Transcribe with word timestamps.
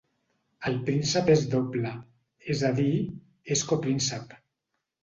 El 0.69 0.77
príncep 0.87 1.29
és 1.35 1.43
doble, 1.53 1.93
és 2.55 2.65
a 2.71 2.75
dir, 2.81 2.91
és 3.59 3.67
copríncep. 3.75 4.37